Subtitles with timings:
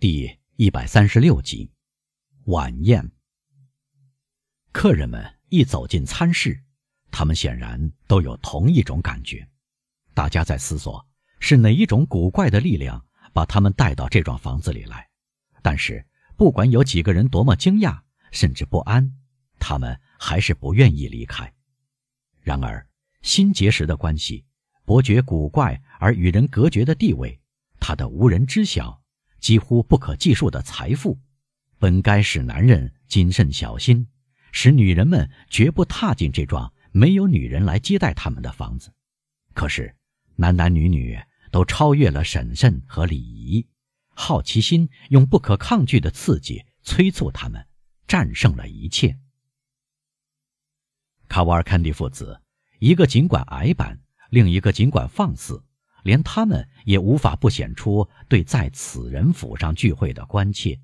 [0.00, 1.70] 第一百三十六集，
[2.46, 3.12] 晚宴。
[4.72, 6.58] 客人们一走进餐室，
[7.10, 9.46] 他们显然都有同一种感觉。
[10.14, 11.06] 大家在思索，
[11.38, 15.06] 是哪一种古怪的力量把他们带到这幢房子里来。
[15.60, 16.02] 但是，
[16.34, 18.00] 不管有几个人多么惊讶，
[18.32, 19.12] 甚至不安，
[19.58, 21.52] 他们还是不愿意离开。
[22.40, 22.88] 然而，
[23.20, 24.46] 新结识的关系，
[24.86, 27.38] 伯爵古怪而与人隔绝的地位，
[27.78, 28.99] 他的无人知晓。
[29.40, 31.18] 几乎不可计数的财富，
[31.78, 34.06] 本该使男人谨慎小心，
[34.52, 38.92] 使女人们绝不踏进这幢没有女人来接待他们的房子。
[39.54, 39.96] 可是，
[40.36, 41.18] 男男女女
[41.50, 43.66] 都超越了审慎和礼仪，
[44.10, 47.66] 好奇心用不可抗拒的刺激催促他们，
[48.06, 49.18] 战胜了一切。
[51.28, 52.42] 卡瓦尔坎蒂父子，
[52.78, 54.00] 一个尽管矮板，
[54.30, 55.64] 另一个尽管放肆。
[56.02, 60.78] 连他们也无法不显出对在此人府上聚会的关切，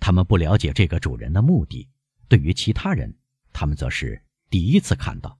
[0.00, 1.88] 他们不了解这个主人的目的。
[2.28, 3.14] 对于其他人，
[3.52, 5.38] 他们则是第一次看到。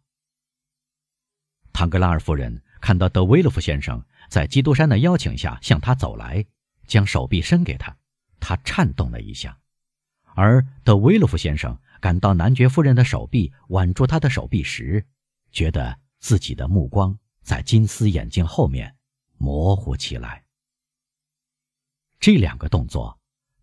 [1.73, 6.45] 唐格拉尔夫人看到德威洛夫先生在基督山的邀请下向他走来，
[6.87, 7.97] 将手臂伸给他，
[8.41, 9.57] 他颤动了一下；
[10.35, 15.07] 而德威洛夫先生感到男爵夫人的手臂挽住他的手臂时，
[15.51, 18.95] 觉得自己的目光在金丝眼镜后面。
[19.43, 20.45] 模糊起来。
[22.21, 23.19] 这两个动作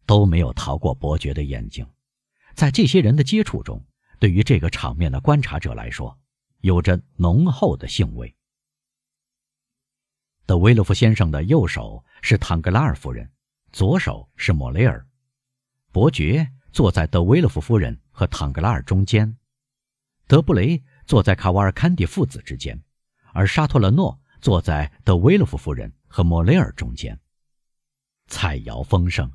[0.05, 1.89] 都没有逃过伯爵的眼睛。
[2.53, 3.81] 在这些人的接触中，
[4.19, 6.19] 对于这个场面的观察者来说，
[6.59, 8.35] 有着浓厚的兴味。
[10.45, 13.31] 德维洛夫先生的右手是唐格拉尔夫人，
[13.71, 15.07] 左手是莫雷尔。
[15.93, 19.37] 伯爵坐在德维洛夫夫人和唐格拉尔中间，
[20.27, 22.83] 德布雷坐在卡瓦尔坎蒂父子之间，
[23.31, 24.18] 而沙托勒诺。
[24.41, 27.19] 坐在德维洛夫夫人和莫雷尔中间，
[28.27, 29.29] 菜肴丰盛。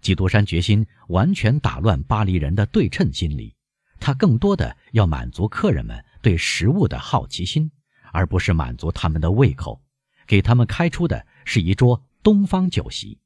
[0.00, 3.54] 基督山决心完全打乱巴黎人的对称心理，
[4.00, 7.70] 他更多的要满足客人们对食物的好奇心，
[8.12, 9.80] 而不是满足他们的胃口。
[10.26, 13.20] 给他们开出的是一桌东方酒席，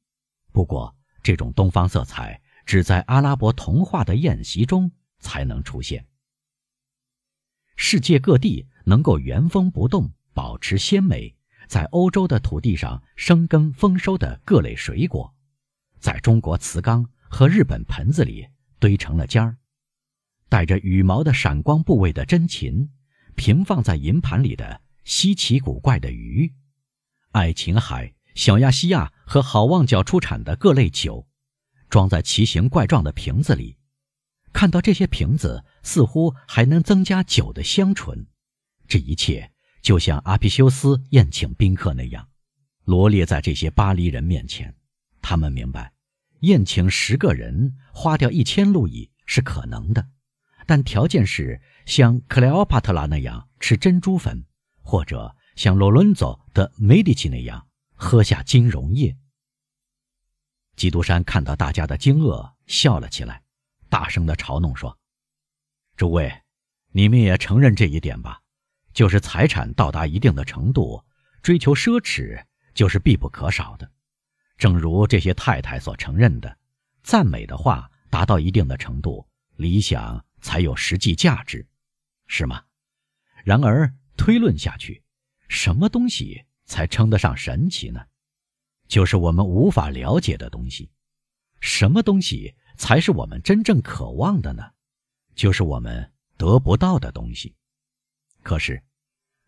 [0.51, 6.05] 不过这种东方色彩只在阿拉伯童话的宴席中才能出现。
[7.75, 10.11] 世界各地能够原封不动。
[10.37, 11.35] 保持鲜美，
[11.67, 15.33] 在欧洲的土地上生根丰收的各类水果，
[15.99, 19.55] 在中国瓷缸和日本盆子里堆成了尖儿；
[20.47, 22.91] 带着羽毛的闪光部位的珍禽，
[23.33, 26.53] 平放在银盘里的稀奇古怪的鱼，
[27.31, 31.27] 爱琴海、小亚细亚和好望角出产的各类酒，
[31.89, 33.77] 装在奇形怪状的瓶子里。
[34.53, 38.27] 看到这些瓶子，似乎还能增加酒的香醇。
[38.87, 39.51] 这一切。
[39.87, 42.27] 就像阿皮修斯宴请宾客那样，
[42.83, 44.75] 罗列在这些巴黎人面前。
[45.21, 45.93] 他们明白，
[46.41, 50.09] 宴请十个人花掉一千路易是可能的，
[50.65, 54.45] 但条件是像克莱奥帕特拉那样吃珍珠粉，
[54.81, 57.65] 或者像罗伦佐的梅迪奇那样
[57.95, 59.17] 喝下金溶液。
[60.75, 63.41] 基督山看到大家的惊愕，笑了起来，
[63.87, 64.99] 大声地嘲弄说
[65.95, 66.41] ：“诸位，
[66.91, 68.41] 你们也承认这一点吧？”
[68.97, 71.05] 就是财产到达一定的程度，
[71.43, 72.43] 追求奢侈
[72.73, 73.87] 就是必不可少的。
[74.57, 76.57] 正如这些太太所承认的，
[77.03, 79.23] 赞美的话达到一定的程度，
[79.55, 81.63] 理想才有实际价值，
[82.25, 82.63] 是吗？
[83.43, 85.03] 然而推论下去，
[85.47, 88.03] 什么东西才称得上神奇呢？
[88.87, 90.89] 就是我们无法了解的东西。
[91.59, 94.71] 什么东西才是我们真正渴望的呢？
[95.35, 97.53] 就是我们得不到的东西。
[98.47, 98.81] 可是。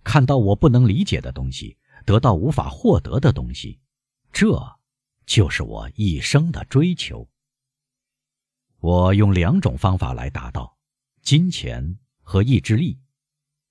[0.04, 3.80] 看到我不能理解的东西，得到无法获得的东西，
[4.34, 4.78] 这
[5.26, 7.30] 就是我一生的追求。
[8.80, 10.78] 我用两种方法来达到：
[11.22, 13.00] 金钱和意志力。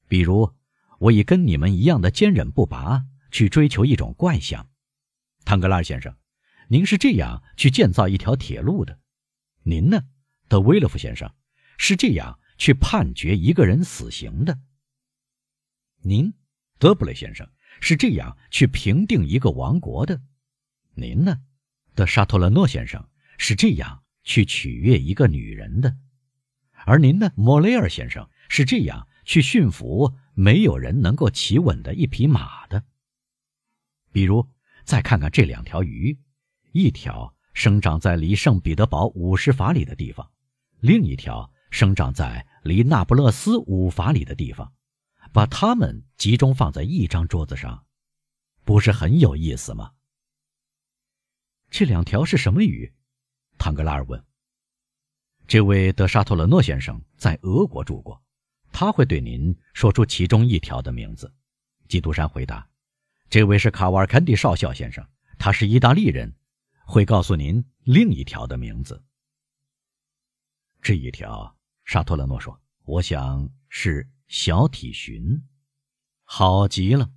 [0.07, 0.55] 比如，
[0.99, 4.71] 我以跟你们一样的坚韧不拔去追求一种怪象。
[5.45, 6.15] 汤格拉先生，
[6.69, 8.95] 您是这样去建造一条铁路的；
[9.65, 10.05] 您呢，
[10.49, 11.35] 德威勒夫先生，
[11.77, 14.59] 是这样去判决一个人死刑的。
[16.01, 16.33] 您，
[16.79, 17.49] 德布雷先生
[17.81, 20.17] 是这样去平定一个王国的；
[20.95, 21.41] 您呢，
[21.95, 25.91] 德沙托勒诺先生是这样去取悦一个女人的；
[26.87, 32.85] 而您呢，莫雷尔先生是这样去驯服没有人能够骑稳的一匹马的。
[34.13, 34.49] 比如，
[34.85, 36.19] 再看看这两条鱼，
[36.73, 40.31] 一条生长在离圣彼得堡五十法里的地方，
[40.81, 44.73] 另一条生长在离那不勒斯五法里的地方。
[45.33, 47.87] 把它们集中放在一张桌子上，
[48.65, 49.93] 不是很有意思吗？
[51.71, 52.93] 这两条是什么鱼？
[53.59, 54.25] 唐格拉尔问。
[55.47, 58.23] 这位德沙托勒诺先生在俄国住过，
[58.71, 61.33] 他会对您说出其中一条的名字。
[61.89, 62.69] 基督山回答
[63.31, 65.07] ：“这位是卡瓦尔坎蒂少校先生，
[65.39, 66.35] 他是意大利人，
[66.85, 69.03] 会告诉您另一条的名字。”
[70.83, 75.43] 这一条，沙托勒诺说：“我想是小体鲟。”
[76.23, 77.11] 好极了，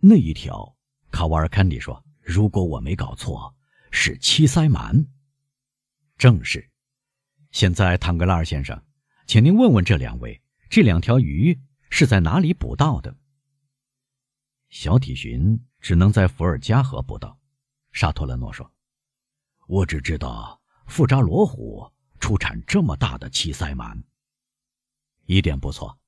[0.00, 0.76] 那一条，
[1.10, 3.56] 卡瓦尔坎蒂说：“如果我没搞错，
[3.90, 5.06] 是七鳃鳗。”
[6.18, 6.70] 正是。
[7.50, 8.84] 现在，唐格拉尔先生，
[9.26, 11.58] 请您问问这两位，这两条鱼
[11.88, 13.16] 是在哪里捕到的？
[14.68, 17.40] 小体鲟只能在伏尔加河捕到，
[17.92, 18.70] 沙托勒诺说
[19.66, 21.90] ：“我只知道富扎罗湖
[22.20, 24.02] 出产这么大的七鳃鳗。”
[25.24, 25.98] 一点不错，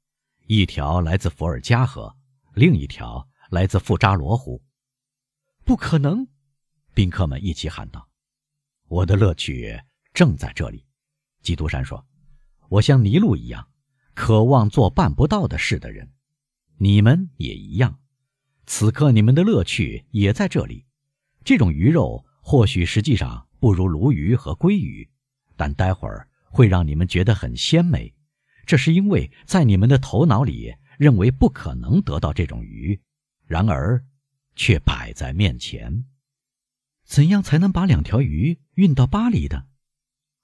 [0.46, 2.16] 一条来自伏尔加河，
[2.54, 4.62] 另一条来自富扎罗湖。
[5.64, 6.26] 不可能！
[6.92, 8.08] 宾客们一起喊道
[8.88, 9.80] ：“我的乐趣
[10.12, 10.84] 正在这里。”
[11.42, 12.04] 基督山说
[12.68, 13.68] ：“我像尼禄一样，
[14.14, 16.10] 渴望做办不到的事的人，
[16.78, 18.00] 你们也一样。
[18.66, 20.84] 此刻你们的乐趣也在这里。
[21.44, 25.08] 这种鱼肉或许实际上不如鲈鱼和鲑鱼，
[25.56, 28.12] 但待会儿会让你们觉得很鲜美。
[28.70, 33.00] 这是因为在你们的头脑里认为不可能得到这种鱼，
[33.44, 34.06] 然而
[34.54, 36.04] 却摆在面前。
[37.04, 39.66] 怎样才能把两条鱼运到巴黎的？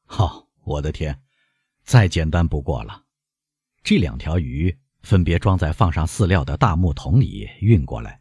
[0.06, 1.23] 好。”我的天，
[1.84, 3.05] 再简单不过了。
[3.84, 8.20] 这两条鱼分别装在放上饲料的大木桶里运过来，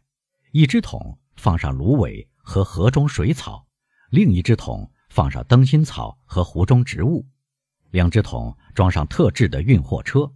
[0.52, 3.66] 一只桶放上芦苇和河中水草，
[4.10, 7.26] 另一只桶放上灯芯草和湖中植物。
[7.90, 10.30] 两只桶装上特制的运货车，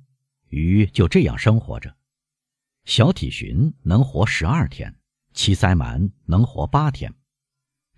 [0.48, 1.94] 鱼就这样生活着。
[2.84, 4.94] 小体鲟能活十二天，
[5.34, 7.14] 七鳃鳗能活八天。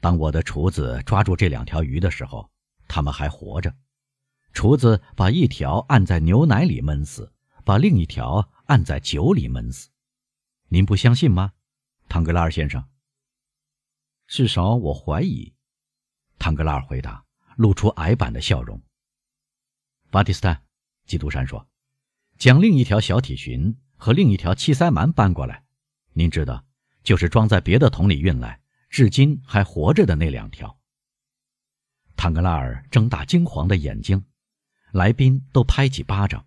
[0.01, 2.51] 当我的厨子抓住这两条鱼的时候，
[2.89, 3.75] 它们还活着。
[4.53, 7.33] 厨子把一条按在牛奶里闷死，
[7.65, 9.89] 把另一条按在酒里闷死。
[10.69, 11.53] 您不相信吗，
[12.09, 12.85] 唐格拉尔先生？
[14.27, 15.55] 至少我怀疑。
[16.39, 17.25] 唐格拉尔回答，
[17.57, 18.83] 露出矮板的笑容。
[20.13, 20.63] 巴蒂斯坦，
[21.07, 21.67] 基督山说
[22.37, 25.65] ：“将另一条小体鲟和另一条七鳃鳗搬过来。
[26.13, 26.67] 您知道，
[27.03, 28.61] 就是装在别的桶里运来，
[28.91, 30.79] 至今还活着的那两条。”
[32.15, 34.23] 唐格拉尔睁大惊黄的眼睛。
[34.91, 36.45] 来宾都拍起巴掌，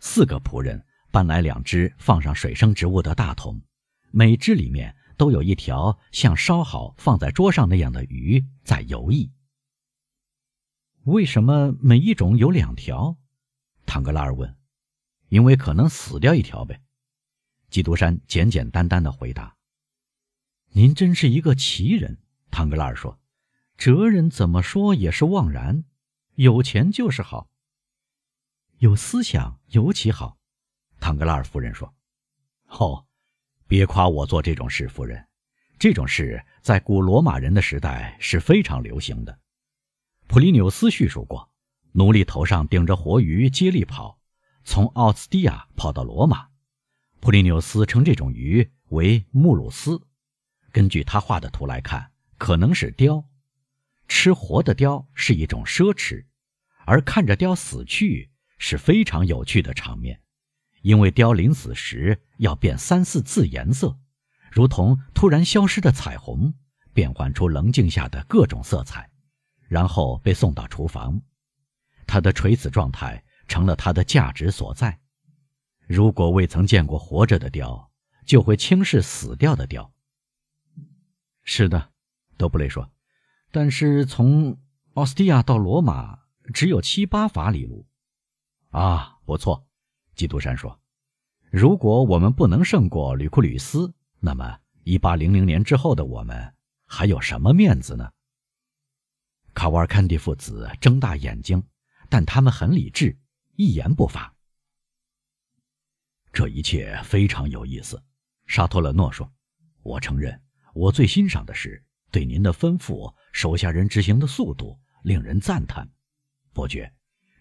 [0.00, 3.62] 四个仆人搬来两只放上水生植物的大桶，
[4.10, 9.30] 每只里面都有一条像烧好放在桌上那样的鱼在游弋。
[11.06, 13.16] 为什么每一种有两条？
[13.86, 14.56] 唐格拉尔问。
[15.28, 16.82] 因为可能死掉一条呗。
[17.70, 19.56] 基督山简简单单的回答。
[20.70, 22.18] 您真是一个奇人，
[22.50, 23.20] 唐格拉尔说。
[23.76, 25.84] 哲人怎么说也是枉然，
[26.34, 27.48] 有钱就是好。
[28.78, 30.38] 有思想尤其好，
[30.98, 31.94] 唐格拉尔夫人说
[32.68, 33.06] ：“哦，
[33.68, 35.28] 别夸我做这种事，夫人。
[35.78, 39.38] 这种事在古罗马人的时代是非常流行的。
[40.26, 41.50] 普利纽斯叙述过，
[41.92, 44.18] 奴隶头上顶着活鱼接力跑，
[44.64, 46.48] 从奥斯蒂亚跑到罗马。
[47.20, 50.06] 普利纽斯称这种鱼为穆鲁斯。
[50.72, 53.24] 根据他画的图来看，可能是雕。
[54.08, 56.26] 吃活的雕是一种奢侈，
[56.84, 60.18] 而看着雕死去。”是非常有趣的场面，
[60.80, 63.98] 因为雕临死时要变三四次颜色，
[64.50, 66.54] 如同突然消失的彩虹，
[66.94, 69.10] 变换出棱镜下的各种色彩，
[69.68, 71.20] 然后被送到厨房。
[72.06, 74.98] 他的垂死状态成了他的价值所在。
[75.86, 77.90] 如果未曾见过活着的雕，
[78.24, 79.92] 就会轻视死掉的雕。
[81.42, 81.90] 是的，
[82.36, 82.90] 德布雷说，
[83.52, 84.58] 但是从
[84.94, 86.18] 奥斯蒂亚到罗马
[86.52, 87.86] 只有七八法里路。
[88.70, 89.66] 啊，不错，
[90.14, 90.80] 基督山说
[91.50, 96.54] ：“如果我们不能胜过吕库吕斯，那么一八零零年之后的我们
[96.84, 98.10] 还有什么面子呢？”
[99.56, 101.66] 卡瓦尔坎蒂父子睁大眼睛，
[102.10, 103.18] 但他们很理智，
[103.54, 104.30] 一言不发。
[106.30, 108.00] 这一切非常有意思，
[108.44, 109.32] 沙托勒诺说
[109.82, 110.38] ：“我承认，
[110.74, 115.90] 我最欣赏的是对您的吩咐，手下人执行的速度令人赞叹。
[116.52, 116.94] 伯爵，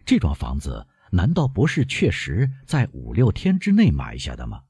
[0.05, 4.63] 这幢房子。”难道不是确实在五六天之内买下的吗？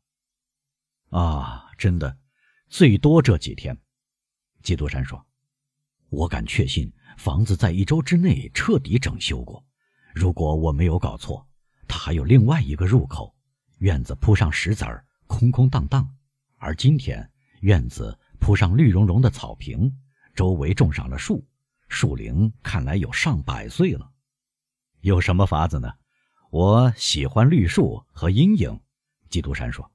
[1.09, 2.19] 啊，真的，
[2.67, 3.75] 最多这几天。
[4.61, 5.25] 基督山说
[6.09, 9.63] ：“我敢确信，房子在一周之内彻底整修过。
[10.13, 11.47] 如果我没有搞错，
[11.87, 13.35] 它还有另外一个入口。
[13.79, 16.01] 院子铺上石子儿，空空荡荡；
[16.57, 17.29] 而今天，
[17.59, 19.93] 院子铺上绿茸茸的草坪，
[20.33, 21.45] 周围种上了树，
[21.89, 24.09] 树龄看来有上百岁了。
[25.01, 25.91] 有什么法子呢？
[26.51, 28.79] 我喜欢绿树和阴影。
[29.29, 29.91] 基督山说：“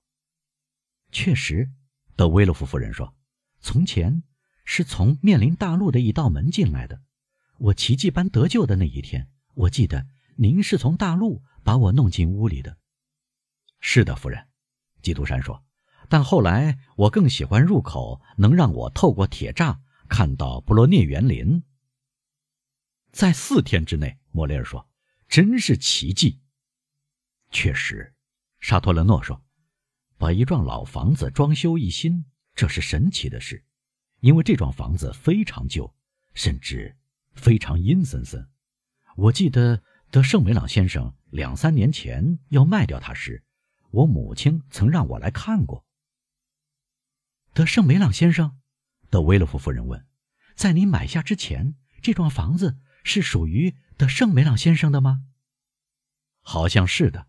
[1.11, 1.71] 确实。”
[2.17, 3.15] 德威勒夫夫人说
[3.62, 4.23] ：“从前
[4.67, 7.00] 是从面临大陆的一道门进来的。
[7.61, 12.79] 我奇迹般得救的那一天，我记得您是从大陆把我弄进屋里的。”
[13.81, 14.49] 是的，夫人。
[15.02, 15.62] 基督山说。
[16.09, 21.62] 但后来我更喜欢入口能让我透过铁栅看到布罗涅园林。
[23.12, 24.88] 在四天之内，莫雷尔说
[25.29, 26.40] ：“真是奇迹。”
[27.52, 28.12] 确实，
[28.59, 29.45] 沙托勒诺说
[30.19, 32.25] ：“把一幢老房子装修一新，
[32.57, 33.64] 这是神奇的事，
[34.19, 35.95] 因为这幢房子非常旧，
[36.35, 36.97] 甚至
[37.33, 38.49] 非常阴森森。
[39.17, 43.45] 我记得德圣梅朗先生两三年前要卖掉它时，
[43.91, 45.85] 我母亲曾让我来看过。”
[47.53, 48.59] 德圣梅朗先生，
[49.11, 50.07] 德威勒夫夫人问
[50.55, 55.25] ：“在你买下之前，这幢房子是属于德圣梅朗先生的吗
[56.43, 57.27] ？”“好像是的。”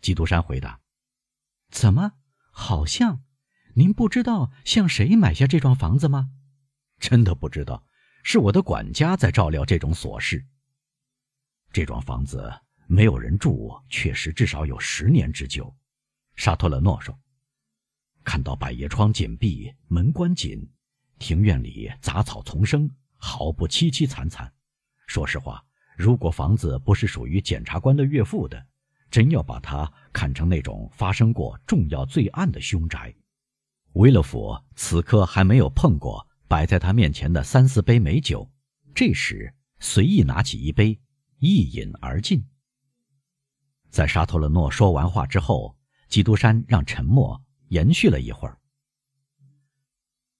[0.00, 0.80] 基督山回答。
[1.70, 2.12] “怎么？
[2.50, 3.22] 好像？
[3.74, 6.30] 您不知道向谁买下这幢房子吗
[6.98, 7.84] ？”“真的不知道，
[8.22, 10.44] 是我的管家在照料这种琐事。
[11.72, 12.52] ”“这幢房子
[12.86, 15.74] 没有人住，确实至少有十年之久。”
[16.36, 17.18] 沙托勒诺说。
[18.24, 20.70] 看到百叶窗紧闭，门关紧，
[21.18, 24.52] 庭院里杂草丛生，毫不凄凄惨惨。
[25.06, 25.64] 说实话，
[25.96, 28.66] 如果房子不是属于检察官的岳父的，
[29.10, 33.14] 真要把它看成那种发生过重要罪案的凶宅。
[33.94, 38.50] 威勒府此刻还没有碰过摆在他面前的三四杯美酒，
[38.94, 40.98] 这时随意拿起一杯，
[41.38, 42.44] 一饮而尽。
[43.90, 45.78] 在沙托勒诺说完话之后，
[46.08, 47.40] 基督山让沉默。
[47.68, 48.56] 延续了一会儿，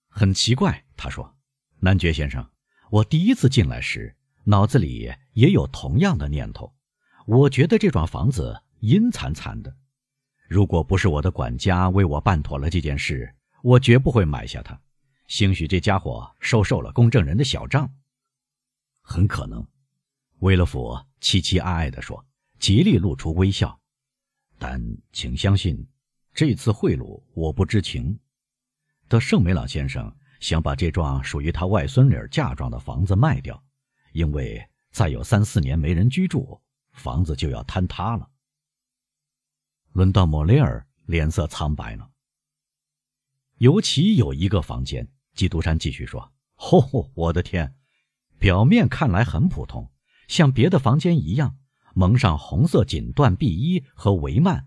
[0.08, 1.36] 很奇怪，他说
[1.80, 2.50] ：“男爵先生，
[2.90, 6.74] 我第一次进来时，脑子里也有同样的念头。
[7.26, 9.76] 我觉得这幢房子阴惨惨的。
[10.48, 14.80] 如果不是我的管家为我办妥了这件事，我绝不会买下它。
[15.28, 17.94] 兴许这家伙收受了公证人的小账，
[19.00, 19.64] 很可能。”
[20.40, 22.26] 威勒福凄凄哀哀地说，
[22.58, 23.80] 极力露出微笑。
[24.58, 24.82] 但
[25.12, 25.86] 请相信。
[26.34, 28.16] 这次贿赂我不知情，
[29.08, 33.60] 德圣梅朗先生想把这幢属于他外孙女嫁妆的房子卖掉，
[34.12, 38.30] 因为再有三四年没人居住，房子就要坍塌了。
[39.94, 42.08] 轮到莫雷尔，脸色苍白了。
[43.56, 45.08] 尤其有一个房间，
[45.38, 47.76] 基督山继续说：“哦，我的天，
[48.40, 49.88] 表面看来很普通，
[50.26, 51.56] 像别的房间一样，
[51.94, 54.64] 蒙上红色锦缎壁衣和帷幔。”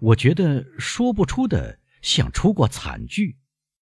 [0.00, 3.38] 我觉得说不出的，像出过惨剧。